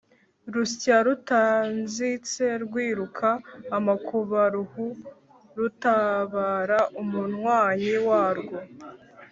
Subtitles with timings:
[0.53, 3.29] rusya rutanzitse rwiruka
[3.77, 4.85] amakubaruhu
[5.57, 8.57] rutabara umunywanyi warwo